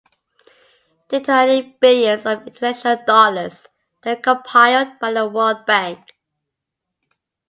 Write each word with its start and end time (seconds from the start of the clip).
Data 1.09 1.31
are 1.31 1.47
in 1.47 1.75
billions 1.79 2.25
of 2.25 2.47
international 2.47 3.03
dollars; 3.05 3.67
they 4.01 4.15
were 4.15 4.19
compiled 4.19 4.97
by 4.97 5.13
the 5.13 5.27
World 5.27 5.63
Bank. 5.67 5.99